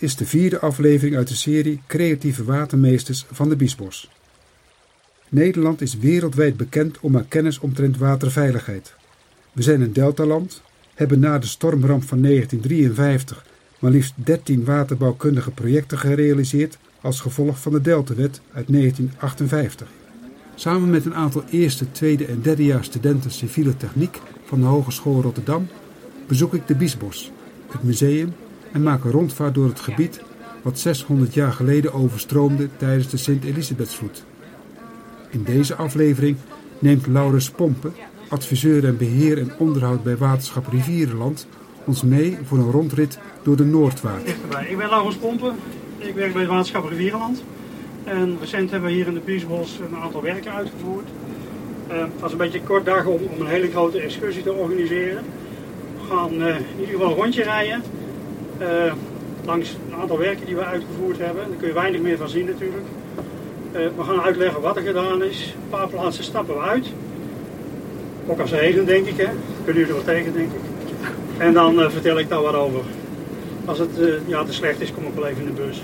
[0.00, 4.10] Is de vierde aflevering uit de serie Creatieve Watermeesters van de Biesbos.
[5.28, 8.94] Nederland is wereldwijd bekend om haar kennis omtrent waterveiligheid.
[9.52, 10.62] We zijn een deltaland,
[10.94, 13.46] hebben na de stormramp van 1953
[13.78, 19.88] maar liefst 13 waterbouwkundige projecten gerealiseerd als gevolg van de Deltawet uit 1958.
[20.54, 25.68] Samen met een aantal eerste, tweede en derdejaars studenten civiele techniek van de Hogeschool Rotterdam
[26.26, 27.30] bezoek ik de Biesbos,
[27.70, 28.34] het museum
[28.72, 30.20] en maak een rondvaart door het gebied
[30.62, 34.24] wat 600 jaar geleden overstroomde tijdens de Sint-Elisabethsvloed.
[35.30, 36.36] In deze aflevering
[36.78, 37.92] neemt Laurens Pompen,
[38.28, 41.46] adviseur en beheer en onderhoud bij Waterschap Rivierenland,
[41.84, 44.28] ons mee voor een rondrit door de Noordwaard.
[44.68, 45.54] Ik ben Laurens Pompen,
[45.98, 47.42] ik werk bij Waterschap Rivierenland.
[48.04, 51.08] En recent hebben we hier in de Biesbos een aantal werken uitgevoerd.
[51.90, 55.24] Uh, het was een beetje kort dag om, om, een hele grote excursie te organiseren.
[56.00, 57.82] We gaan uh, in ieder geval een rondje rijden.
[58.60, 58.92] Uh,
[59.44, 61.48] langs een aantal werken die we uitgevoerd hebben.
[61.48, 62.86] Daar kun je weinig meer van zien natuurlijk.
[63.72, 65.54] we gaan uitleggen wat er gedaan is.
[65.62, 66.86] Een paar plaatsen stappen we uit.
[68.26, 69.28] Ook als heden denk ik, hè.
[69.64, 70.60] Kunnen jullie er wel tegen denk ik.
[71.38, 72.80] En dan vertel ik daar wat over.
[73.64, 73.90] Als het
[74.26, 75.82] ja, te slecht is, kom ik wel even in de bus.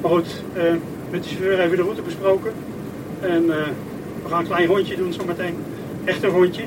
[0.00, 0.42] Maar goed,
[1.10, 2.52] met de chauffeur hebben we de route besproken.
[3.20, 3.54] En uh,
[4.22, 5.54] we gaan een klein rondje doen zometeen.
[6.04, 6.62] Echt een rondje.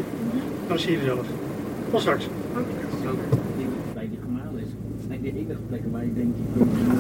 [0.68, 1.26] Dan zie je zelf.
[1.92, 2.28] Tot straks.
[3.94, 4.68] Bij die gemaal is.
[5.22, 5.56] De enige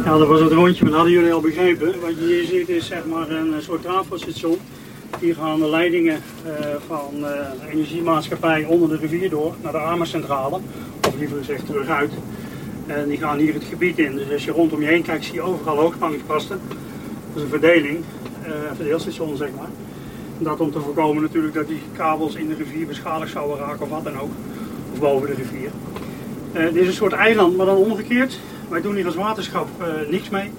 [0.03, 1.99] Ja, dat was het rondje, maar dat hadden jullie al begrepen.
[2.01, 4.57] Wat je hier ziet is zeg maar een soort trafostation.
[5.19, 6.51] Hier gaan de leidingen uh,
[6.87, 10.59] van de energiemaatschappij onder de rivier door naar de Armencentrale.
[11.07, 12.11] Of liever gezegd terug uit.
[12.87, 14.15] En die gaan hier het gebied in.
[14.15, 16.59] Dus als je rondom je heen kijkt, zie je overal hoogspanningspasten.
[16.69, 19.69] Dat is een verdeling, uh, verdeelstation zeg maar.
[20.39, 23.89] Dat om te voorkomen natuurlijk dat die kabels in de rivier beschadigd zouden raken of
[23.89, 24.31] wat dan ook.
[24.93, 25.69] Of boven de rivier.
[26.53, 28.39] Dit is een soort eiland, maar dan omgekeerd.
[28.69, 30.51] Wij doen hier als waterschap uh, niks mee.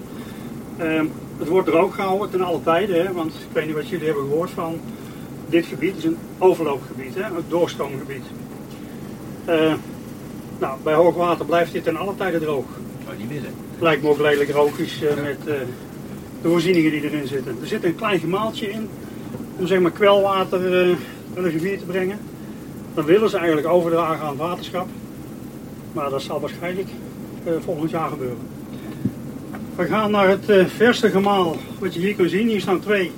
[0.81, 1.01] Uh,
[1.37, 4.23] het wordt droog gehouden ten alle tijde, hè, want ik weet niet wat jullie hebben
[4.23, 4.79] gehoord van
[5.49, 5.97] dit gebied.
[5.97, 8.23] Is een overloopgebied, hè, een doorstroomgebied.
[10.59, 12.65] nou, bij hoogwater blijft dit ten alle tijde droog.
[13.05, 13.43] Zou je niet.
[13.79, 15.37] Lijkt me ook redelijk logisch met
[16.41, 17.57] de voorzieningen die erin zitten.
[17.61, 18.89] Er zit een klein gemaaltje in
[19.57, 20.95] om zeg maar kwelwater uh,
[21.33, 22.19] naar de rivier te brengen.
[22.93, 24.87] Dan willen ze eigenlijk overdragen aan het waterschap.
[25.93, 27.08] Maar dat zal waarschijnlijk uh,
[27.59, 28.37] volgend jaar gebeuren.
[29.75, 32.47] We gaan naar het uh, verste gemaal wat je hier kunt zien.
[32.47, 33.11] Hier staan twee.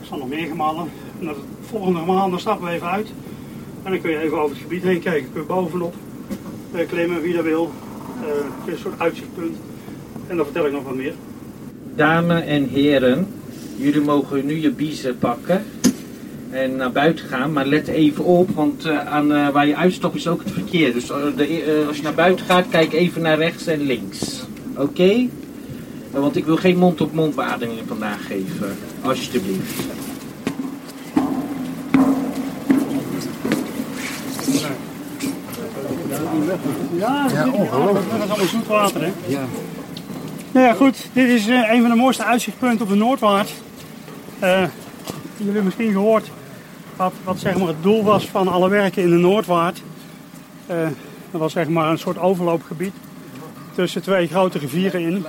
[0.00, 0.88] Er staan nog meer gemalen.
[1.18, 3.08] Het volgende gemaal, dan stappen we even uit.
[3.82, 5.32] En dan kun je even over het gebied heen kijken.
[5.32, 5.94] Kun je bovenop
[6.88, 7.72] klimmen wie dat wil.
[8.66, 9.56] een soort uitzichtpunt.
[10.26, 11.14] En dan vertel ik nog wat meer.
[11.94, 13.26] Dames en heren,
[13.76, 15.64] jullie mogen nu je biezen pakken
[16.50, 17.52] en naar buiten gaan.
[17.52, 20.92] Maar let even op, want uh, aan, uh, waar je uitstapt is ook het verkeer.
[20.92, 24.42] Dus uh, de, als je naar buiten gaat, kijk even naar rechts en links.
[24.72, 24.82] Oké?
[24.82, 25.30] Okay?
[26.10, 28.76] want ik wil geen mond-op-mond beademing vandaag geven.
[29.02, 29.82] Alsjeblieft.
[36.96, 38.10] Ja, ja ongelooflijk.
[38.10, 39.12] Dat is allemaal zoet water, hè?
[39.26, 39.44] Ja.
[40.52, 41.06] Nou ja, goed.
[41.12, 43.50] Dit is uh, een van de mooiste uitzichtpunten op de Noordwaard.
[45.38, 46.30] Jullie misschien gehoord
[46.96, 49.82] wat, wat zeg maar het doel was van alle werken in de Noordwaard.
[51.30, 52.92] Dat was zeg maar een soort overloopgebied
[53.74, 55.24] tussen twee grote rivieren in.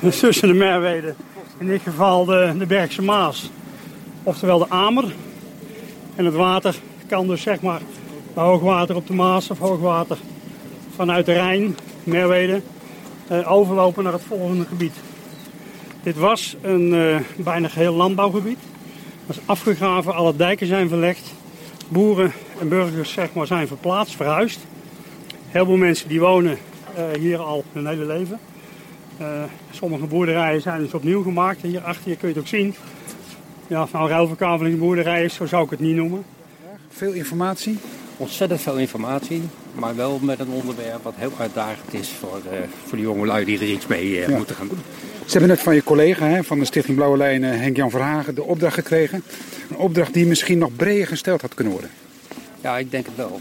[0.20, 1.14] tussen de Merwede,
[1.58, 3.50] in dit geval de, de Bergse Maas.
[4.22, 5.04] Oftewel de Amer.
[6.14, 6.76] En het water
[7.06, 7.80] kan dus zeg maar
[8.34, 10.18] hoogwater op de Maas of hoogwater
[10.94, 12.60] vanuit de Rijn, Merwede,
[13.32, 14.94] uh, overlopen naar het volgende gebied.
[16.02, 18.58] Dit was een uh, bijna geheel landbouwgebied.
[19.26, 21.32] Dat is afgegraven, alle dijken zijn verlegd.
[21.88, 24.58] Boeren en burgers zeg maar, zijn verplaatst, verhuisd.
[25.48, 26.58] Heel veel mensen die wonen
[26.98, 28.38] uh, hier al hun hele leven.
[29.70, 31.62] sommige boerderijen zijn dus opnieuw gemaakt.
[31.62, 32.74] Hier achter je kun je het ook zien.
[33.66, 36.24] Ja, van ruilverkaveling zo zou ik het niet noemen.
[36.88, 37.78] Veel informatie?
[38.16, 39.42] Ontzettend veel informatie.
[39.74, 43.44] Maar wel met een onderwerp wat heel uitdagend is voor, uh, voor de jonge lui
[43.44, 44.36] die er iets mee uh, ja.
[44.36, 44.78] moeten gaan doen.
[45.28, 48.34] Ze hebben net van je collega hè, van de Stichting Blauwe Lijn, uh, Henk-Jan Verhagen,
[48.34, 49.22] de opdracht gekregen.
[49.70, 51.90] Een opdracht die misschien nog breder gesteld had kunnen worden.
[52.60, 53.40] Ja, ik denk het wel.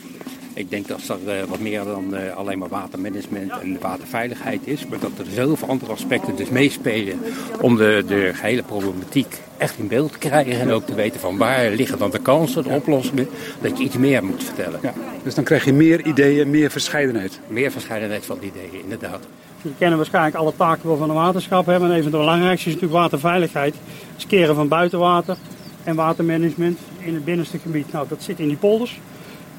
[0.54, 4.88] Ik denk dat er wat meer dan alleen maar watermanagement en waterveiligheid is.
[4.88, 7.20] Maar dat er zoveel andere aspecten dus meespelen
[7.62, 10.60] om de, de gehele problematiek echt in beeld te krijgen.
[10.60, 13.28] En ook te weten van waar liggen dan de kansen, de oplossingen.
[13.62, 14.80] Dat je iets meer moet vertellen.
[14.84, 14.94] Ja,
[15.24, 17.40] dus dan krijg je meer ideeën, meer verscheidenheid.
[17.48, 19.28] Meer verscheidenheid van ideeën, inderdaad.
[19.68, 21.90] We kennen waarschijnlijk alle taken van een waterschap hebben.
[21.90, 23.76] En een van de belangrijkste is natuurlijk waterveiligheid.
[24.16, 25.38] Het keren van buitenwater
[25.84, 27.92] en watermanagement in het binnenste gebied.
[27.92, 29.00] Nou, dat zit in die polders.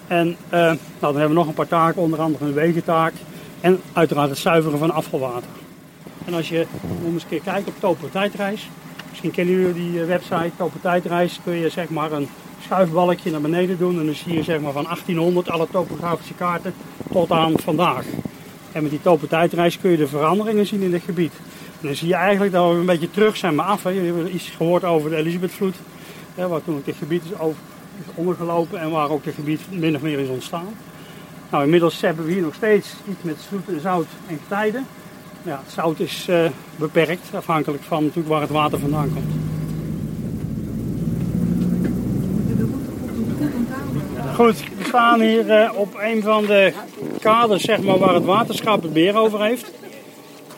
[0.07, 3.13] En uh, nou, dan hebben we nog een paar taken, onder andere een wegentaak.
[3.61, 5.51] En uiteraard het zuiveren van afvalwater.
[6.25, 6.67] En als je,
[7.03, 8.69] nog eens een keer kijkt op Topo-tijdreis.
[9.09, 11.41] Misschien kennen jullie die website Topo-tijdreis.
[11.45, 12.29] Kun je zeg maar een
[12.63, 13.99] schuifbalkje naar beneden doen.
[13.99, 16.75] En dan zie je zeg maar van 1800 alle topografische kaarten
[17.13, 18.05] tot aan vandaag.
[18.73, 21.33] En met die topo-tijdreis kun je de veranderingen zien in het gebied.
[21.81, 23.83] Dan zie je eigenlijk dat we een beetje terug zijn maar af.
[23.83, 23.91] Hè.
[23.91, 25.77] Je hebt iets gehoord over de Elisabethvloed.
[26.35, 27.61] Hè, waar toen dit gebied is, over,
[27.99, 30.75] is ondergelopen en waar ook het gebied min of meer is ontstaan.
[31.51, 34.87] Nou, inmiddels hebben we hier nog steeds iets met zoet zout en getijden.
[35.43, 39.38] Het zout is uh, beperkt, afhankelijk van natuurlijk waar het water vandaan komt.
[44.39, 46.73] Goed, we staan hier uh, op een van de
[47.21, 49.73] kades zeg maar, waar het waterschap het beheer over heeft.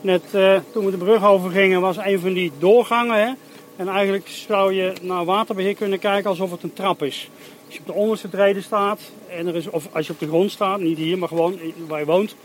[0.01, 3.17] Net uh, toen we de brug over gingen was een van die doorgangen.
[3.17, 3.33] Hè?
[3.77, 7.31] En eigenlijk zou je naar waterbeheer kunnen kijken alsof het een trap is.
[7.67, 10.29] Als je op de onderste treden staat, en er is, of als je op de
[10.29, 12.37] grond staat, niet hier, maar gewoon waar je woont,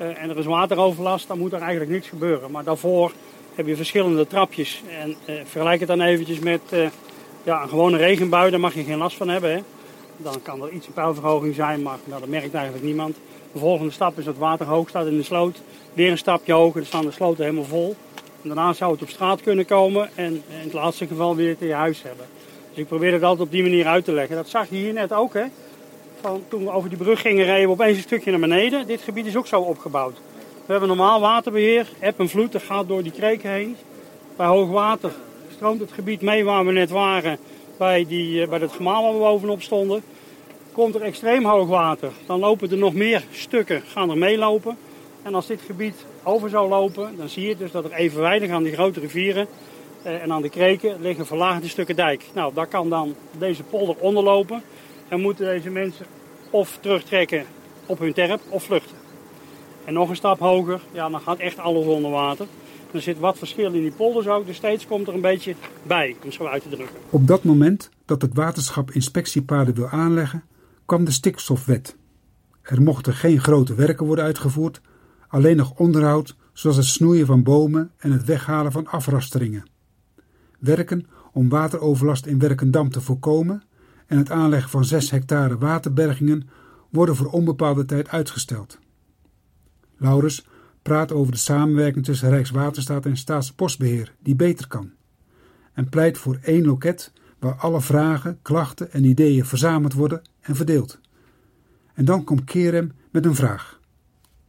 [0.00, 2.50] uh, en er is wateroverlast, dan moet er eigenlijk niks gebeuren.
[2.50, 3.12] Maar daarvoor
[3.54, 4.82] heb je verschillende trapjes.
[5.00, 6.60] En vergelijk het dan eventjes met
[7.42, 9.50] ja, een gewone regenbui, daar mag je geen last van hebben.
[9.50, 9.60] Hè?
[10.16, 13.16] Dan kan er iets een peilverhoging zijn, maar nou, dat merkt eigenlijk niemand.
[13.52, 15.62] De volgende stap is dat het water hoog staat in de sloot.
[15.92, 17.96] Weer een stapje hoger, dan staan de sloten helemaal vol.
[18.42, 21.66] En daarna zou het op straat kunnen komen en in het laatste geval weer te
[21.66, 22.26] je huis hebben.
[22.68, 24.36] Dus ik probeer het altijd op die manier uit te leggen.
[24.36, 25.44] Dat zag je hier net ook, hè.
[26.20, 28.86] Van, toen we over die brug gingen rijden we opeens een stukje naar beneden.
[28.86, 30.16] Dit gebied is ook zo opgebouwd.
[30.66, 33.76] We hebben normaal waterbeheer, eb en vloed, dat gaat door die kreken heen.
[34.36, 35.12] Bij hoog water
[35.54, 37.38] stroomt het gebied mee waar we net waren,
[37.76, 40.02] bij, die, eh, bij het gemaal waar we bovenop stonden.
[40.72, 44.76] Komt er extreem hoog water, dan lopen er nog meer stukken, gaan er meelopen.
[45.22, 48.62] En als dit gebied over zou lopen, dan zie je dus dat er evenwijdig aan
[48.62, 49.46] die grote rivieren
[50.02, 52.24] eh, en aan de kreken liggen verlaagde stukken dijk.
[52.32, 54.62] Nou, daar kan dan deze polder onderlopen
[55.08, 56.06] en moeten deze mensen
[56.50, 57.46] of terugtrekken
[57.86, 58.96] op hun terp of vluchten.
[59.84, 62.46] En nog een stap hoger, ja, dan gaat echt alles onder water.
[62.92, 65.54] Er zit wat verschil in die polders ook, dus steeds komt er een beetje
[65.86, 66.96] bij, om zo uit te drukken.
[67.10, 70.44] Op dat moment dat het waterschap inspectiepaden wil aanleggen,
[70.84, 71.96] kwam de stikstofwet.
[72.62, 74.80] Er mochten geen grote werken worden uitgevoerd,
[75.28, 79.68] alleen nog onderhoud zoals het snoeien van bomen en het weghalen van afrasteringen.
[80.58, 83.62] Werken om wateroverlast in Werkendam te voorkomen
[84.06, 86.48] en het aanleggen van 6 hectare waterbergingen
[86.90, 88.78] worden voor onbepaalde tijd uitgesteld.
[89.96, 90.46] Laurens
[90.86, 94.90] praat over de samenwerking tussen Rijkswaterstaat en Staatsbosbeheer die beter kan
[95.72, 100.98] en pleit voor één loket waar alle vragen, klachten en ideeën verzameld worden en verdeeld.
[101.94, 103.80] En dan komt Kerem met een vraag.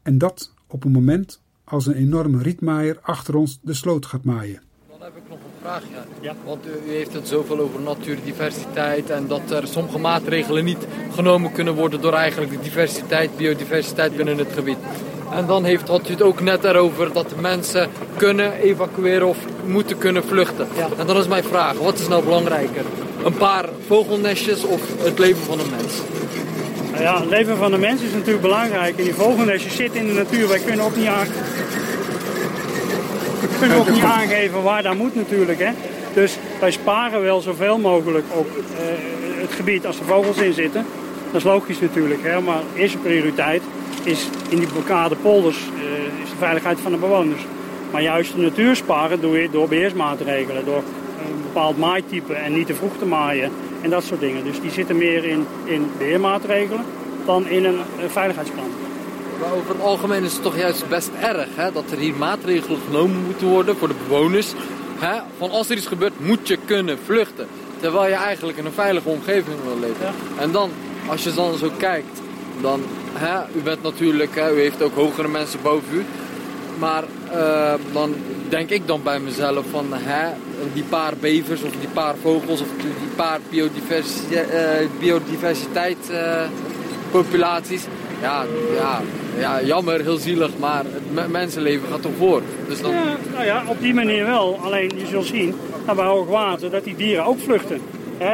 [0.01, 4.61] En dat op een moment als een enorme rietmaaier achter ons de sloot gaat maaien.
[4.89, 5.83] Dan heb ik nog een vraag.
[5.91, 6.05] Ja.
[6.21, 6.35] ja.
[6.45, 11.51] Want u, u, heeft het zoveel over natuurdiversiteit en dat er sommige maatregelen niet genomen
[11.51, 14.77] kunnen worden door eigenlijk de diversiteit, biodiversiteit binnen het gebied.
[15.31, 19.97] En dan heeft, had u het ook net erover dat mensen kunnen evacueren of moeten
[19.97, 20.67] kunnen vluchten.
[20.75, 20.87] Ja.
[20.97, 22.81] En dan is mijn vraag, wat is nou belangrijker?
[23.23, 25.93] Een paar vogelnestjes of het leven van een mens?
[26.91, 28.97] Nou ja, het leven van de mens is natuurlijk belangrijk.
[28.97, 30.47] En die vogelnestjes zitten in de natuur.
[30.47, 31.27] Wij kunnen ook niet, aan...
[33.41, 35.59] we kunnen ook niet aangeven waar dat moet natuurlijk.
[35.59, 35.71] Hè.
[36.13, 38.61] Dus wij sparen wel zoveel mogelijk op uh,
[39.41, 40.85] het gebied als er vogels in zitten.
[41.31, 42.23] Dat is logisch natuurlijk.
[42.23, 42.41] Hè.
[42.41, 43.61] Maar eerste prioriteit
[44.07, 47.41] is in die blokkade polders uh, is de veiligheid van de bewoners.
[47.91, 50.65] Maar juist de natuur sparen doe je door beheersmaatregelen.
[50.65, 50.83] Door
[51.25, 54.43] een bepaald maaitype en niet te vroeg te maaien en dat soort dingen.
[54.43, 56.85] Dus die zitten meer in, in beheermaatregelen
[57.25, 58.69] dan in een, een veiligheidsplan.
[59.39, 62.79] Maar over het algemeen is het toch juist best erg hè, dat er hier maatregelen
[62.85, 64.53] genomen moeten worden voor de bewoners.
[64.97, 65.19] Hè?
[65.37, 67.47] Van als er iets gebeurt moet je kunnen vluchten.
[67.79, 70.13] Terwijl je eigenlijk in een veilige omgeving wil leven.
[70.39, 70.69] En dan,
[71.07, 72.21] als je dan zo kijkt,
[72.61, 72.81] dan,
[73.19, 76.05] hè, u bent natuurlijk, hè, u heeft ook hogere mensen boven u.
[76.79, 78.15] Maar uh, dan
[78.49, 80.29] denk ik dan bij mezelf van hè,
[80.73, 84.39] die paar bevers of die paar vogels of die paar uh,
[84.99, 85.97] biodiversiteit
[87.11, 87.85] populaties.
[88.21, 88.45] Ja,
[88.75, 89.01] ja,
[89.39, 90.83] ja, jammer, heel zielig, maar
[91.13, 92.41] het mensenleven gaat toch voor.
[92.67, 92.91] Dus dan...
[92.91, 94.59] ja, nou ja, op die manier wel.
[94.63, 95.55] Alleen je zult zien
[95.85, 97.81] dat bij hoogwater dat die dieren ook vluchten.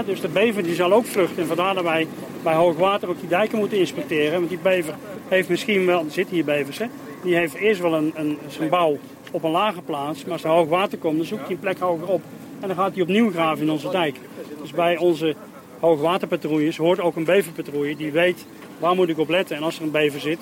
[0.06, 1.42] Dus de bever die zal ook vluchten.
[1.42, 2.08] En vandaar dat wij
[2.44, 4.38] bij hoogwater ook die dijken moeten inspecteren.
[4.38, 4.94] Want die bever
[5.28, 6.86] heeft misschien wel, er zitten hier bevers, hè?
[7.24, 8.98] die heeft eerst wel een, een, zijn bouw
[9.32, 10.24] op een lage plaats.
[10.24, 12.22] Maar als er hoog water komt, dan zoekt hij een plek hoger op.
[12.60, 14.16] En dan gaat hij opnieuw graven in onze dijk.
[14.62, 15.36] Dus bij onze
[15.80, 18.46] hoogwaterpatrouilles hoort ook een beverpatrouille die weet
[18.80, 19.56] waar moet ik op letten.
[19.56, 20.40] En als er een bever zit,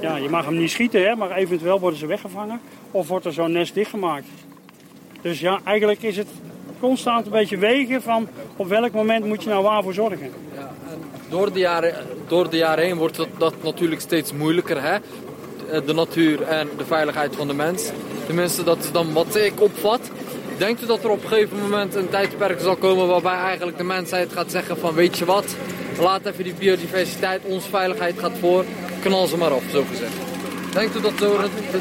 [0.00, 2.60] ja, je mag hem niet schieten, hè, maar eventueel worden ze weggevangen.
[2.90, 4.26] Of wordt er zo'n nest dichtgemaakt.
[5.20, 6.28] Dus ja, eigenlijk is het
[6.80, 10.30] constant een beetje wegen van op welk moment moet je nou waarvoor zorgen.
[10.54, 11.94] Ja, en door, de jaren,
[12.26, 14.82] door de jaren heen wordt dat, dat natuurlijk steeds moeilijker.
[14.82, 14.98] Hè?
[15.70, 17.90] eh, de natuur en de veiligheid van de mens.
[18.26, 20.10] Tenminste, dat is dan wat ik opvat.
[20.56, 23.84] Denkt u dat er op een gegeven moment een tijdperk zal komen waarbij eigenlijk de
[23.84, 25.56] mensheid gaat zeggen van weet je wat,
[26.00, 28.64] laat even die biodiversiteit, onze veiligheid gaat voor,
[29.02, 30.37] knal ze maar op, zo gezegd.
[30.78, 31.38] Denkt u dat zo'n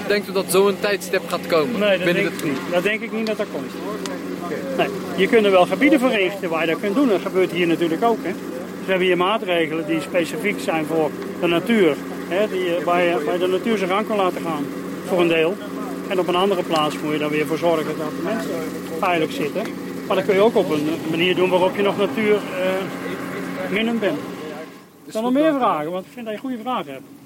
[0.07, 1.79] denkt u dat zo een tijdstip gaat komen?
[1.79, 2.57] Nee, dat binnen denk, gebied?
[2.71, 3.71] dat denk ik niet dat dat komt.
[4.77, 7.07] Nee, je kunt er wel gebieden voor richten waar je dat kunt doen.
[7.07, 8.17] Dat gebeurt hier natuurlijk ook.
[8.21, 8.31] Hè.
[8.31, 11.11] Dus we hebben hier maatregelen die specifiek zijn voor
[11.41, 11.95] de natuur.
[12.27, 14.65] Hè, die, waar, je, waar je de natuur zijn gang kan laten gaan,
[15.05, 15.55] voor een deel.
[16.09, 18.63] En op een andere plaats moet je dan weer voor zorgen dat de mensen
[18.99, 19.63] veilig zitten.
[20.07, 23.99] Maar dat kun je ook op een manier doen waarop je nog natuur eh minnend
[23.99, 24.19] bent.
[25.05, 27.16] Ik zal nog meer vragen, want ik vind dat je goede vragen hebt.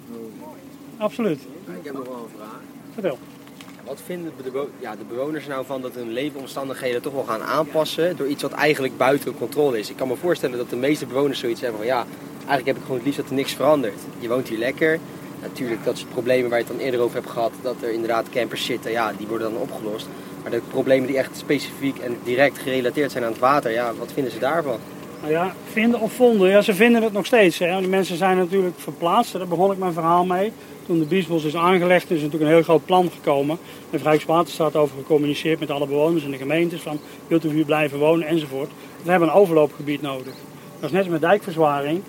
[1.02, 1.40] Absoluut.
[1.80, 2.60] Ik heb nog wel een vraag.
[2.94, 3.18] Vertel.
[3.86, 8.18] Wat vinden de, ja, de bewoners nou van dat hun leefomstandigheden toch wel gaan aanpassen
[8.18, 9.90] door iets wat eigenlijk buiten hun controle is?
[9.90, 12.06] Ik kan me voorstellen dat de meeste bewoners zoiets hebben van ja,
[12.36, 14.00] eigenlijk heb ik gewoon het liefst dat er niks verandert.
[14.20, 15.00] Je woont hier lekker.
[15.42, 18.30] Natuurlijk, dat soort problemen waar je het dan eerder over hebt gehad, dat er inderdaad
[18.30, 20.08] campers zitten, ja, die worden dan opgelost.
[20.42, 24.12] Maar de problemen die echt specifiek en direct gerelateerd zijn aan het water, ja, wat
[24.12, 24.80] vinden ze daarvan?
[25.28, 27.60] Ja, vinden of vonden, ja, ze vinden het nog steeds.
[27.60, 27.80] Hè.
[27.80, 30.52] Die mensen zijn natuurlijk verplaatst, daar begon ik mijn verhaal mee.
[30.86, 33.58] Toen de Biesbos is aangelegd, is natuurlijk een heel groot plan gekomen.
[33.90, 36.82] Heeft Rijkswaterstaat over gecommuniceerd met alle bewoners en de gemeentes.
[36.82, 38.70] Van, wilt u hier blijven wonen enzovoort.
[39.04, 40.34] We hebben een overloopgebied nodig.
[40.80, 42.02] Dat is net als met dijkverzwaring.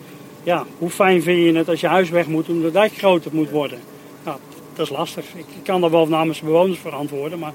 [0.43, 3.31] Ja, hoe fijn vind je het als je huis weg moet omdat de dijk groter
[3.35, 3.79] moet worden?
[4.25, 4.37] Nou,
[4.75, 5.25] dat is lastig.
[5.35, 7.53] Ik ik kan daar wel namens de bewoners verantwoorden, maar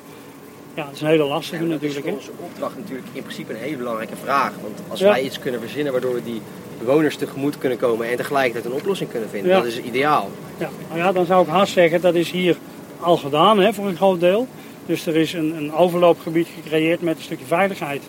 [0.78, 2.24] ja, het is een hele lastige En dat is natuurlijk.
[2.24, 4.52] voor onze opdracht natuurlijk in principe een hele belangrijke vraag.
[4.62, 5.08] Want als Ja.
[5.10, 6.42] wij iets kunnen verzinnen waardoor we die
[6.80, 9.58] bewoners tegemoet kunnen komen en tegelijkertijd een oplossing kunnen vinden, Ja.
[9.58, 10.30] dat is ideaal.
[10.58, 12.58] Ja, nou ja, dan zou ik haast zeggen, dat is hier
[13.00, 14.48] al gedaan hè, voor een groot deel.
[14.86, 18.04] Dus er is een, een overloopgebied gecreëerd met een stukje veiligheid.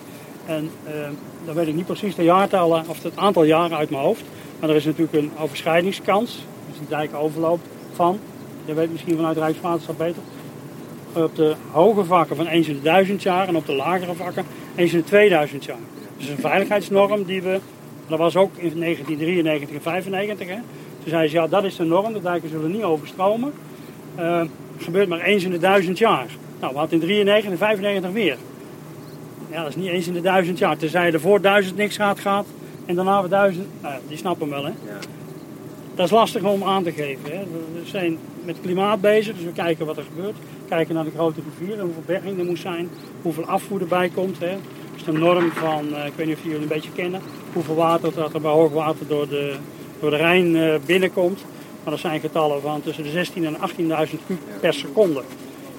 [0.46, 0.92] En eh,
[1.44, 4.22] dan weet ik niet precies de jaartallen of het aantal jaren uit mijn hoofd.
[4.60, 6.34] Maar er is natuurlijk een overschrijdingskans.
[6.34, 7.60] Er is een dijk overloop
[7.94, 8.18] van.
[8.64, 10.22] Je weet misschien vanuit Rijkswaterstaat beter.
[11.24, 14.44] Op de hoge vakken van eens in de duizend jaar en op de lagere vakken
[14.76, 15.76] eens in de 2000 jaar.
[16.16, 17.60] Dus een veiligheidsnorm die we,
[18.06, 20.54] dat was ook in 1993 en 95 hè.
[20.54, 23.52] Toen zei ze, ja dat is de norm, de dijken zullen niet overstromen.
[24.14, 24.40] Eh,
[24.78, 26.26] gebeurt maar eens in de duizend jaar.
[26.60, 28.36] Nou, we hadden in 93 en 95 weer.
[29.50, 30.76] Ja, dat is niet eens in de duizend jaar.
[30.76, 32.46] Tenzij je ervoor duizend niks gaat, gaat
[32.86, 33.66] en daarna weer duizend.
[33.80, 34.72] Nou, ja, die snappen wel, hè.
[35.98, 37.30] Dat is lastig om aan te geven.
[37.30, 37.44] Hè.
[37.72, 40.34] We zijn met klimaat bezig, dus we kijken wat er gebeurt.
[40.68, 42.88] Kijken naar de grote rivieren, hoeveel berging er moet zijn,
[43.22, 44.38] hoeveel afvoer erbij komt.
[44.38, 44.50] Hè.
[44.50, 47.20] Dat is de norm van, eh, ik weet niet of jullie een beetje kennen,
[47.52, 49.54] hoeveel water dat er bij hoogwater door de,
[50.00, 51.44] door de Rijn eh, binnenkomt.
[51.82, 53.56] Maar dat zijn getallen van tussen de 16.000 en
[54.08, 55.22] 18.000 kub per seconde.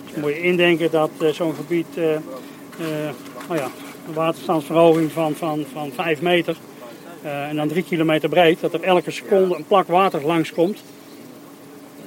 [0.05, 1.95] Dus moet je indenken dat eh, zo'n gebied,
[3.47, 3.67] nou ja,
[4.07, 6.55] een waterstandsverhoging van, van, van 5 meter
[7.21, 10.81] en dan 3 kilometer breed, dat er elke seconde een plak water langskomt.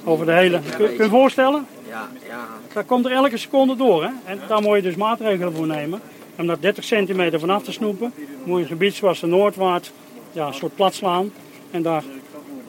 [0.05, 0.61] Over de hele.
[0.77, 1.67] Kun, je je voorstellen?
[1.89, 2.49] Ja, ja.
[2.73, 4.03] Dat komt er elke seconde door.
[4.03, 4.11] Hè?
[4.25, 6.01] En daar moet je dus maatregelen voor nemen.
[6.39, 8.13] Om dat 30 centimeter vanaf te snoepen,
[8.45, 9.93] moet je een gebied zoals de Noordwaard
[10.33, 11.33] ja, een soort plat slaan.
[11.71, 12.03] En daar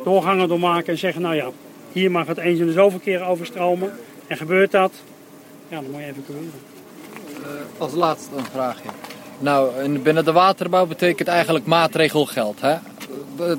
[0.04, 1.50] doorgangen door maken en zeggen, nou ja,
[1.92, 3.92] hier mag het eens in de zoveel keer overstromen.
[4.28, 4.92] En gebeurt dat,
[5.68, 6.52] ja, dan moet je evacueren.
[7.78, 8.90] Als laatste een vraagje.
[9.40, 12.62] Nou, in- binnen de waterbouw betekent eigenlijk maatregelgeld.
[12.62, 12.76] Hè?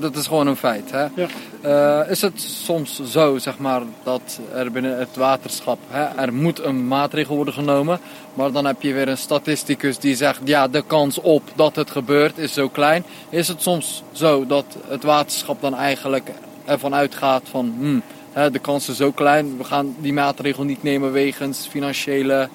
[0.01, 0.91] Dat is gewoon een feit.
[0.91, 1.07] Hè?
[1.15, 1.27] Ja.
[1.61, 6.61] Eh, is het soms zo, zeg maar, dat er binnen het waterschap, hè, er moet
[6.65, 8.01] een maatregel worden genomen.
[8.35, 11.91] Maar dan heb je weer een statisticus die zegt, ja, de kans op dat het
[11.91, 13.05] gebeurt is zo klein.
[13.29, 16.31] Is het soms zo dat het waterschap dan eigenlijk
[16.65, 18.03] ervan uitgaat van, hmm,
[18.33, 22.49] hè, de kans is zo klein, we gaan die maatregel niet nemen wegens financiële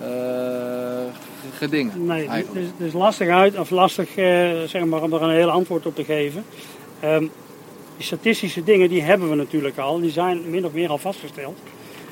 [0.00, 0.06] eh,
[1.52, 2.06] gedingen?
[2.06, 5.34] Nee, het is, het is lastig uit, of lastig eh, zeg maar, om er een
[5.34, 6.44] heel antwoord op te geven.
[7.96, 11.58] Die statistische dingen die hebben we natuurlijk al, die zijn min of meer al vastgesteld.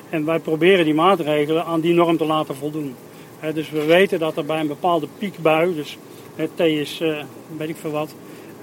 [0.09, 2.95] En wij proberen die maatregelen aan die norm te laten voldoen.
[3.53, 5.97] Dus we weten dat er bij een bepaalde piekbui, dus
[6.35, 7.23] het T is eh,
[7.57, 8.13] weet ik veel wat,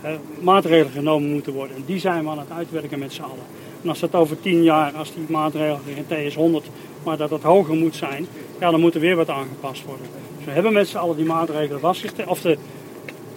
[0.01, 1.77] eh, maatregelen genomen moeten worden.
[1.77, 3.47] En die zijn we aan het uitwerken met z'n allen.
[3.83, 6.67] En als dat over 10 jaar, als die maatregel geen T is 100,
[7.05, 8.27] maar dat het hoger moet zijn,
[8.61, 10.07] ja, dan moet er weer wat aangepast worden.
[10.49, 12.59] We hebben met z'n allen die maatregelen vastgesteld, of de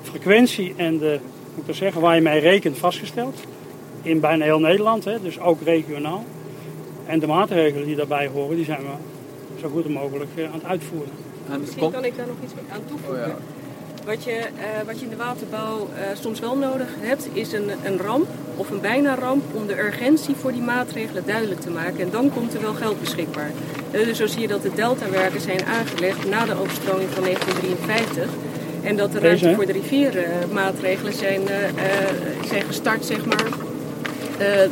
[0.02, 1.20] frequentie en de,
[1.56, 3.40] moet ik zeggen, waar je mee rekent vastgesteld.
[4.02, 6.24] In bijna heel Nederland, hè, dus ook regionaal.
[7.06, 10.64] En de maatregelen die daarbij horen, die zijn we zo goed mogelijk eh, aan het
[10.64, 11.12] uitvoeren.
[11.50, 13.22] En Misschien kom- kan ik daar nog iets aan toevoegen.
[13.24, 13.36] Oh ja.
[14.06, 17.72] Wat je, eh, wat je in de waterbouw eh, soms wel nodig hebt, is een,
[17.84, 22.00] een ramp of een bijna ramp om de urgentie voor die maatregelen duidelijk te maken.
[22.00, 23.52] En dan komt er wel geld beschikbaar.
[23.92, 28.30] Eh, dus zo zie je dat de deltawerken zijn aangelegd na de overstroming van 1953.
[28.84, 31.42] En dat de ruimte voor de rivierenmaatregelen zijn,
[32.48, 33.48] zijn gestart, zeg maar,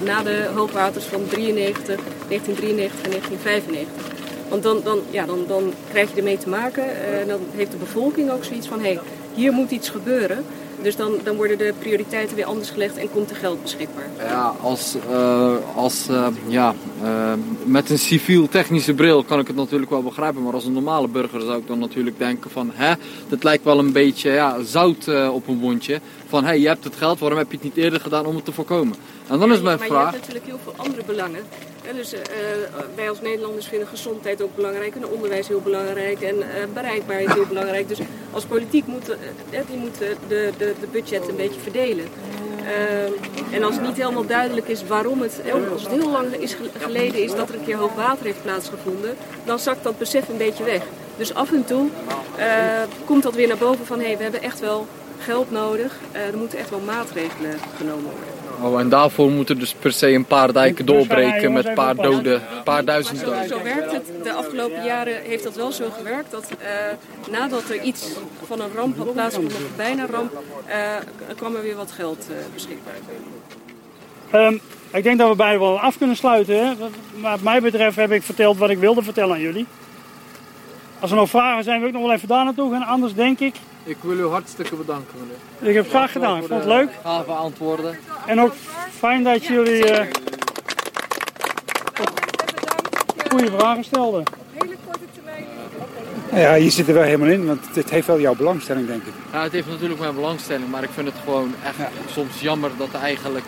[0.04, 1.86] na de hoogwaters van 93,
[2.28, 4.18] 1993 en 1995.
[4.50, 6.84] Want dan, dan, ja, dan, dan krijg je ermee te maken.
[7.20, 9.00] En dan heeft de bevolking ook zoiets van: hé, hey,
[9.34, 10.46] hier moet iets gebeuren.
[10.82, 14.08] Dus dan, dan worden de prioriteiten weer anders gelegd en komt er geld beschikbaar.
[14.18, 17.34] Ja, als, uh, als uh, ja, uh,
[17.64, 20.44] met een civiel-technische bril kan ik het natuurlijk wel begrijpen.
[20.44, 22.72] Maar als een normale burger zou ik dan natuurlijk denken van...
[22.74, 22.94] Hè,
[23.30, 26.00] dat lijkt wel een beetje ja, zout op een wondje.
[26.28, 28.36] Van, hé, hey, je hebt het geld, waarom heb je het niet eerder gedaan om
[28.36, 28.96] het te voorkomen?
[29.30, 30.04] En dan is mijn maar vraag...
[30.04, 31.44] Maar je hebt natuurlijk heel veel andere belangen.
[31.96, 32.14] dus
[32.96, 36.36] wij als Nederlanders vinden gezondheid ook belangrijk en onderwijs heel belangrijk en
[36.74, 37.88] bereikbaarheid heel belangrijk.
[37.88, 38.00] Dus
[38.32, 39.06] als politiek moet,
[39.68, 42.06] die moet de, de, de budget een beetje verdelen.
[42.70, 46.56] Uh, en als het niet helemaal duidelijk is waarom het, als het heel lang is
[46.78, 50.64] geleden is dat er een keer hoogwater heeft plaatsgevonden, dan zakt dat besef een beetje
[50.64, 50.82] weg.
[51.18, 51.90] Dus af en toe
[52.38, 52.46] uh,
[53.06, 54.88] komt dat weer naar boven van hé, hey, we hebben echt wel
[55.20, 58.39] geld nodig, uh, er moeten echt wel maatregelen genomen worden.
[58.62, 62.34] Oh, en daarvoor moeten dus per se een paar dijken doorbreken met een paar doden,
[62.34, 63.48] een paar duizend doden.
[63.48, 64.12] Zo, zo werkt het.
[64.24, 68.08] De afgelopen jaren heeft dat wel zo gewerkt dat uh, nadat er iets
[68.48, 70.76] van een ramp had plaatsgevonden, of bijna ramp, uh,
[71.36, 72.94] kwam er weer wat geld uh, beschikbaar.
[74.34, 74.60] Um,
[74.92, 76.68] ik denk dat we beide wel af kunnen sluiten.
[76.68, 76.74] Hè?
[77.22, 79.66] Wat mij betreft heb ik verteld wat ik wilde vertellen aan jullie.
[81.00, 82.84] Als er nog vragen zijn, wil ik nog wel even daar naartoe gaan.
[82.84, 85.70] Anders denk ik ik wil u hartstikke bedanken, meneer.
[85.70, 86.38] Ik heb het graag gedaan.
[86.38, 86.90] Ik vond het leuk.
[87.04, 87.98] Gave antwoorden.
[88.26, 88.54] En ook
[88.98, 90.06] fijn dat jullie uh,
[93.30, 94.24] goede vragen stelden.
[94.54, 95.46] Hele korte termijn.
[96.34, 99.14] Ja, je zit er wel helemaal in, want het heeft wel jouw belangstelling, denk ik.
[99.32, 101.90] Ja, het heeft natuurlijk mijn belangstelling, maar ik vind het gewoon echt ja.
[102.12, 103.46] soms jammer dat er eigenlijk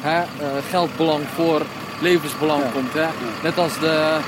[0.00, 1.62] hè, uh, geldbelang voor
[2.00, 2.70] levensbelang ja.
[2.70, 2.92] komt.
[2.92, 3.06] Hè?
[3.42, 4.18] Net als de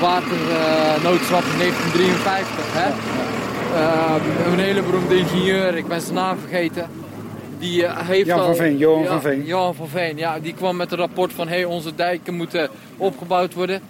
[0.00, 2.64] waternoodschap in 1953.
[2.72, 2.90] Hè?
[3.72, 4.14] Uh,
[4.52, 6.90] een hele beroemde ingenieur, ik ben zijn naam vergeten.
[7.58, 9.44] Die uh, heeft Jan van Veen, Johan van Veen.
[9.44, 13.54] Johan van Veen, ja, die kwam met een rapport van hey, onze dijken moeten opgebouwd
[13.54, 13.80] worden.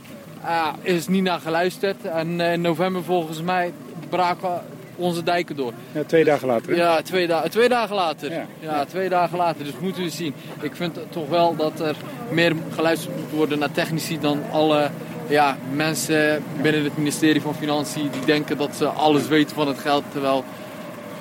[0.45, 2.05] Uh, is niet naar geluisterd.
[2.05, 3.73] En in november volgens mij
[4.09, 4.63] braken
[4.97, 5.73] onze dijken door.
[5.93, 6.71] Ja, twee dagen later.
[6.71, 6.77] Hè?
[6.77, 8.33] Ja, twee, da twee dagen later.
[8.33, 8.47] Ja.
[8.61, 8.85] ja.
[8.85, 9.65] twee dagen later.
[9.65, 10.35] Dus moeten we zien.
[10.61, 11.97] Ik vind toch wel dat er
[12.31, 14.91] meer geluisterd moet worden naar technici dan alle
[15.31, 19.79] ja, mensen binnen het ministerie van Financiën die denken dat ze alles weten van het
[19.79, 20.45] geld, terwijl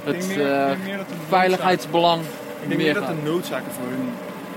[0.04, 0.72] het meer, uh,
[1.28, 2.22] veiligheidsbelang
[2.62, 4.10] Ik denk meer dat de noodzaken voor hun...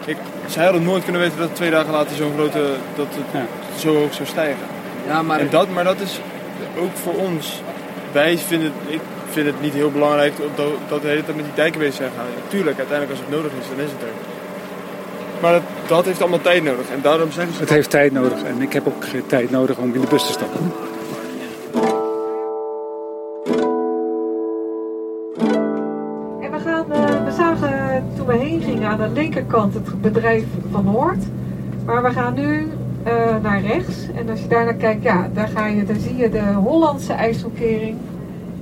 [0.05, 3.79] Ik, zij hadden nooit kunnen weten dat twee dagen later zo'n grote, dat het ja.
[3.79, 4.67] zo hoog zou stijgen.
[5.07, 6.21] Ja, maar, en dat, maar dat is
[6.79, 7.63] ook voor ons.
[8.13, 11.55] Wij vinden, ik vind het niet heel belangrijk dat, dat de hele tijd met die
[11.55, 12.27] dijken bezig zijn gaan.
[12.49, 14.42] Tuurlijk, uiteindelijk als het nodig is, dan is het er.
[15.43, 16.91] Maar dat, dat heeft allemaal tijd nodig.
[16.91, 17.61] En daarom zeggen ze...
[17.61, 18.43] Het heeft tijd nodig.
[18.43, 20.61] En ik heb ook tijd nodig om in de bus te stappen.
[26.41, 30.45] En we, gaan, uh, we zagen toen we heen gingen aan de linkerkant het bedrijf
[30.71, 31.25] van Noord.
[31.85, 32.69] Maar we gaan nu
[33.07, 33.97] uh, naar rechts.
[34.15, 37.13] En als je daar naar kijkt, ja, daar, ga je, daar zie je de Hollandse
[37.13, 37.97] ijsselkering.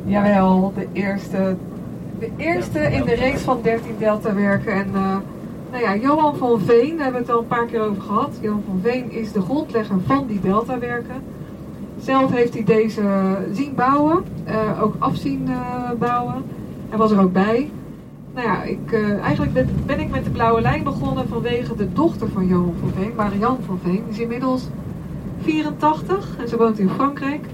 [0.05, 1.57] Jawel, de eerste,
[2.19, 4.73] de eerste in de reeks van 13 deltawerken.
[4.73, 4.91] En...
[4.95, 5.17] Uh,
[5.71, 8.39] nou ja, Johan van Veen, daar hebben we het al een paar keer over gehad.
[8.41, 11.23] Johan van Veen is de grondlegger van die deltawerken.
[12.01, 13.03] Zelf heeft hij deze
[13.53, 16.45] zien bouwen, uh, ook afzien uh, bouwen.
[16.89, 17.71] Hij was er ook bij.
[18.35, 22.29] Nou ja, ik, uh, eigenlijk ben ik met de blauwe lijn begonnen vanwege de dochter
[22.29, 24.03] van Johan van Veen, Marianne van Veen.
[24.05, 24.69] Die is inmiddels
[25.41, 27.47] 84 en ze woont in Frankrijk.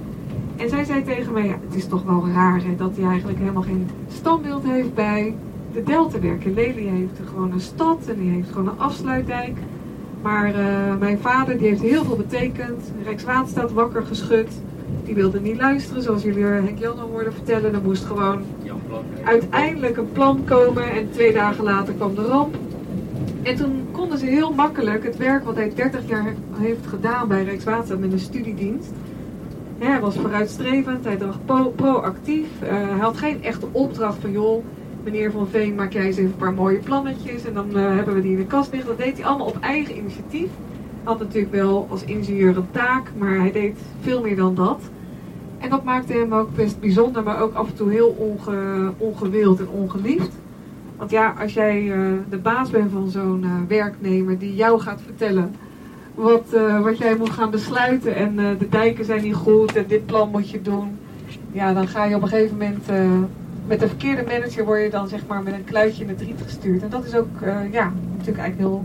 [0.57, 3.39] En zij zei tegen mij, ja, het is toch wel raar hè, dat hij eigenlijk
[3.39, 5.35] helemaal geen standbeeld heeft bij
[5.77, 6.55] de Deltawerken.
[6.55, 9.57] Lely heeft gewoon een stad en die heeft gewoon een afsluitdijk.
[10.23, 12.93] Maar uh, mijn vader die heeft heel veel betekend.
[13.05, 14.49] Rijkswaterstaat wakker geschud.
[15.05, 17.75] Die wilde niet luisteren, zoals jullie Henk Jan al hoorden vertellen.
[17.75, 18.43] Er moest gewoon
[19.25, 22.57] uiteindelijk een plan komen en twee dagen later kwam de ramp.
[23.43, 27.45] En toen konden ze heel makkelijk het werk wat hij 30 jaar heeft gedaan bij
[27.45, 28.93] Rijkswaterstaat met een studiedienst.
[29.79, 32.49] Hij was vooruitstrevend, hij dacht pro proactief.
[32.63, 34.65] Uh, hij had geen echte opdracht van joh,
[35.07, 38.15] meneer Van Veen, maak jij eens even een paar mooie plannetjes en dan uh, hebben
[38.15, 38.89] we die in de kast liggen.
[38.89, 40.51] Dat deed hij allemaal op eigen initiatief.
[41.03, 44.81] Had natuurlijk wel als ingenieur een taak, maar hij deed veel meer dan dat.
[45.59, 49.61] En dat maakte hem ook best bijzonder, maar ook af en toe heel onge, ongewild
[49.61, 50.33] en ongeliefd.
[50.97, 55.01] Want ja, als jij uh, de baas bent van zo'n uh, werknemer die jou gaat
[55.05, 55.55] vertellen
[56.15, 60.31] wat, wat jij moet gaan besluiten en de dijken zijn niet goed en dit plan
[60.31, 60.99] moet je doen.
[61.53, 62.85] Ja, dan ga je op een gegeven moment
[63.67, 66.43] met de verkeerde manager word je dan zeg maar met een kluitje in het riet
[66.43, 66.83] gestuurd.
[66.83, 68.85] En dat is ook uh, ja, natuurlijk eigenlijk heel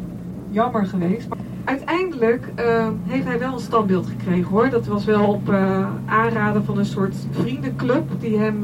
[0.50, 1.28] jammer geweest.
[1.63, 4.70] Uiteindelijk uh, heeft hij wel een standbeeld gekregen hoor.
[4.70, 8.60] Dat was wel op uh, aanraden van een soort vriendenclub die hem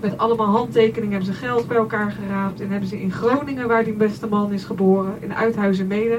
[0.00, 2.60] Met allemaal handtekeningen hebben ze geld bij elkaar geraapt.
[2.60, 6.18] En hebben ze in Groningen, waar die beste man is geboren, in Uithuizen Mede,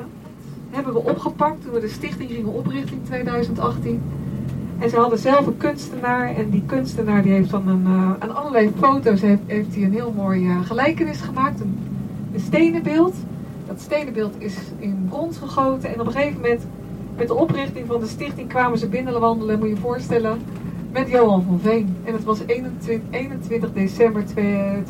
[0.70, 4.02] hebben we opgepakt toen we de stichting gingen oprichten in 2018.
[4.80, 6.36] En ze hadden zelf een kunstenaar.
[6.36, 10.14] En die kunstenaar die heeft van een, uh, aan allerlei foto's heeft, heeft een heel
[10.16, 11.60] mooi uh, gelijkenis gemaakt.
[11.62, 11.78] Een,
[12.34, 13.16] een stenen beeld.
[13.68, 15.94] Dat stenen beeld is in brons gegoten.
[15.94, 16.66] En op een gegeven moment,
[17.18, 20.40] met de oprichting van de stichting, kwamen ze binnenwandelen, moet je je voorstellen,
[20.92, 21.96] met Johan van Veen.
[22.04, 24.88] En het was 21, 21 december 2000,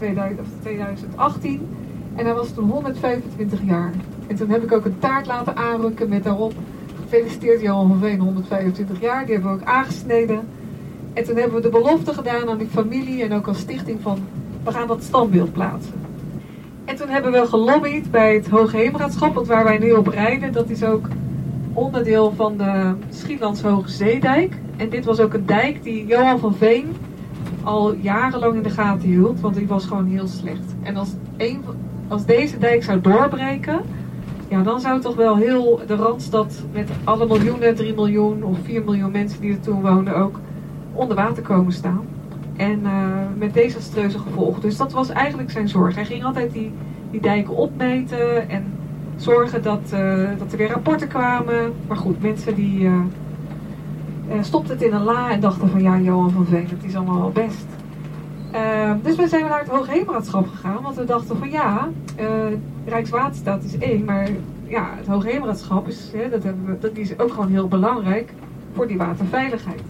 [0.61, 1.67] 2018.
[2.15, 3.91] En hij was toen 125 jaar.
[4.27, 6.53] En toen heb ik ook een taart laten aanrukken met daarop
[7.09, 9.25] gefeliciteerd Johan van Veen, 125 jaar.
[9.25, 10.47] Die hebben we ook aangesneden.
[11.13, 14.19] En toen hebben we de belofte gedaan aan die familie en ook als stichting van
[14.63, 15.93] we gaan dat standbeeld plaatsen.
[16.85, 20.69] En toen hebben we gelobbyd bij het Hoogheemraadschap, want waar wij nu op rijden, dat
[20.69, 21.07] is ook
[21.73, 24.55] onderdeel van de Schietlands Hoge Zeedijk.
[24.77, 26.95] En dit was ook een dijk die Johan van Veen
[27.63, 30.75] al jarenlang in de gaten hield, want die was gewoon heel slecht.
[30.83, 31.09] En als,
[32.07, 33.81] als deze dijk zou doorbreken,
[34.49, 38.83] ja, dan zou toch wel heel de Randstad met alle miljoenen, 3 miljoen of 4
[38.83, 40.39] miljoen mensen die er toen woonden ook
[40.93, 42.05] onder water komen staan.
[42.55, 42.91] En uh,
[43.37, 44.61] met desastreuze gevolgen.
[44.61, 45.95] Dus dat was eigenlijk zijn zorg.
[45.95, 46.71] Hij ging altijd die,
[47.11, 48.73] die dijken opmeten en
[49.15, 51.73] zorgen dat, uh, dat er weer rapporten kwamen.
[51.87, 52.93] Maar goed, mensen die uh,
[54.41, 57.19] stopten het in een la en dachten van ja, Johan van Veen, dat is allemaal
[57.19, 57.65] wel best.
[59.03, 61.89] dus we zijn naar het Hoogheemraadschap gegaan, want we dachten van ja,
[62.87, 64.29] Rijkswaterstaat is één, maar
[64.67, 68.33] ja, het Hoogheemraadschap is, hè, dat, hebben we, dat is ook gewoon heel belangrijk
[68.73, 69.81] voor die waterveiligheid.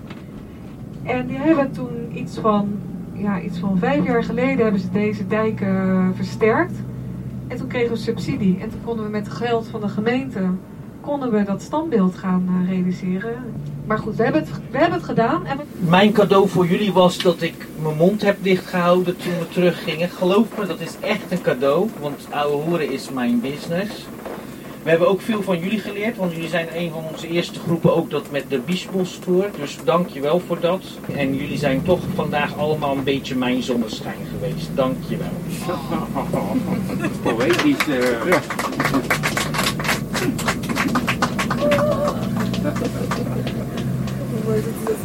[1.03, 2.69] En die hebben toen iets van,
[3.13, 6.73] ja, iets van vijf jaar geleden hebben ze deze dijken versterkt.
[7.47, 8.59] En toen kregen we subsidie.
[8.59, 10.39] En toen konden we met geld van de gemeente
[11.07, 13.33] konden we dat standbeeld gaan uh, realiseren.
[13.85, 15.45] Maar goed, we hebben het, we hebben het gedaan.
[15.45, 15.63] En we...
[15.77, 20.09] Mijn cadeau voor jullie was dat ik mijn mond heb dichtgehouden toen we teruggingen.
[20.09, 24.05] Geloof me, dat is echt een cadeau, want ouwe horen is mijn business.
[24.83, 27.95] We hebben ook veel van jullie geleerd, want jullie zijn een van onze eerste groepen
[27.95, 29.49] ook dat met de Biesbos Tour.
[29.59, 30.83] Dus dank je wel voor dat.
[31.15, 34.69] En jullie zijn toch vandaag allemaal een beetje mijn zonneschijn geweest.
[34.75, 35.35] Dank je wel.
[37.23, 37.87] Poëtisch.
[37.87, 38.29] Uh...
[38.29, 38.39] Ja.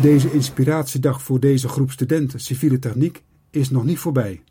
[0.01, 4.43] Deze inspiratiedag voor deze groep studenten civiele techniek is nog niet voorbij.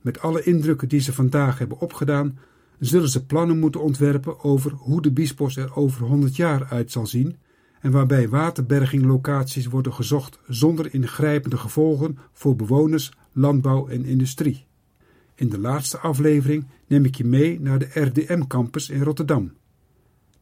[0.00, 2.38] Met alle indrukken die ze vandaag hebben opgedaan,
[2.78, 7.06] zullen ze plannen moeten ontwerpen over hoe de Biesbos er over 100 jaar uit zal
[7.06, 7.36] zien
[7.80, 14.66] en waarbij waterberginglocaties worden gezocht zonder ingrijpende gevolgen voor bewoners, landbouw en industrie.
[15.34, 19.52] In de laatste aflevering neem ik je mee naar de RDM-campus in Rotterdam.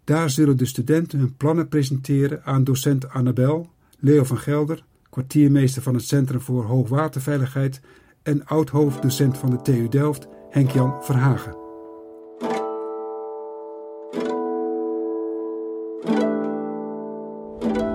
[0.05, 5.95] Daar zullen de studenten hun plannen presenteren aan docent Annabel, Leo van Gelder, kwartiermeester van
[5.95, 7.81] het Centrum voor Hoogwaterveiligheid
[8.23, 11.57] en oud-hoofddocent van de TU Delft, Henk-Jan Verhagen.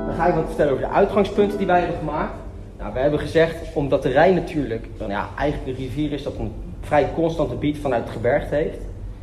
[0.05, 2.33] Dan ga ik wat vertellen over de uitgangspunten die wij hebben gemaakt.
[2.77, 6.51] Nou, we hebben gezegd, omdat de Rijn natuurlijk, ja, eigenlijk een rivier is dat een
[6.81, 8.79] vrij constant gebied vanuit het gebergte heeft.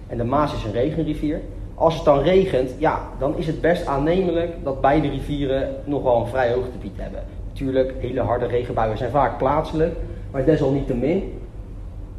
[0.07, 1.40] En de Maas is een regenrivier.
[1.78, 6.20] Als het dan regent, ja, dan is het best aannemelijk dat beide rivieren nog wel
[6.20, 7.20] een vrij hoogtegebied hebben.
[7.48, 9.96] Natuurlijk, hele harde regenbuien zijn vaak plaatselijk,
[10.30, 11.32] maar desalniettemin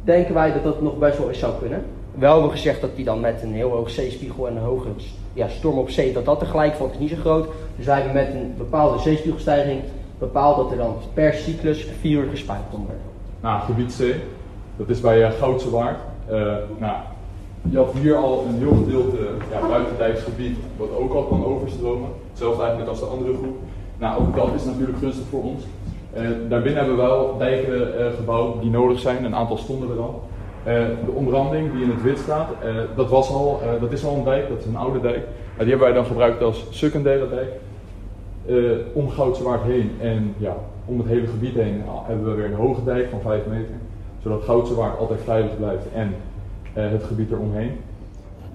[0.04, 1.84] denken wij dat dat nog best wel eens zou kunnen.
[2.14, 4.88] Wel hebben we gezegd dat die dan met een heel hoog zeespiegel en een hoge
[5.32, 7.48] ja, storm op zee, dat dat tegelijk valt, is niet zo groot.
[7.76, 9.80] Dus wij hebben met een bepaalde zeespiegelstijging
[10.18, 12.96] bepaald dat er dan per cyclus vier uur gespuit worden.
[13.40, 14.14] Nou, gebied C,
[14.76, 15.98] dat is bij uh, Goudse Waard.
[16.30, 16.36] Uh,
[16.78, 16.96] nou,
[17.70, 19.16] je had hier al een heel gedeelte
[19.50, 22.08] ja, buitendijks gebied wat ook al kan overstromen.
[22.30, 23.56] Hetzelfde eigenlijk als de andere groep.
[23.98, 25.62] Nou, ook dat is natuurlijk gunstig voor ons.
[26.16, 29.24] Uh, daarbinnen hebben we wel dijken uh, gebouwd die nodig zijn.
[29.24, 30.22] Een aantal stonden er al.
[30.66, 30.72] Uh,
[31.04, 32.48] de omranding die in het wit staat,
[32.96, 35.26] dat, was al, dat is al een dijk, dat is een oude dijk.
[35.58, 37.50] die hebben wij dan gebruikt als secundaire dijk.
[38.92, 42.84] om Goudsewaard heen en ja, om het hele gebied heen hebben we weer een hoge
[42.84, 43.74] dijk van 5 meter.
[44.22, 46.14] Zodat Goudsewaard altijd veilig blijft en
[46.80, 47.70] het gebied eromheen.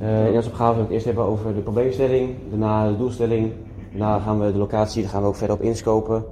[0.01, 3.51] Uh, in onze opgave gaan we het eerst hebben over de probleemstelling, daarna de doelstelling,
[3.91, 6.23] daarna gaan we de locatie, daar gaan we ook verder op inscopen.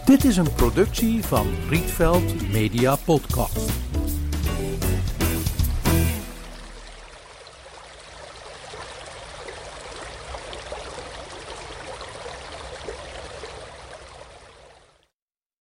[0.05, 3.84] Dit is een productie van Rietveld Media Podcast.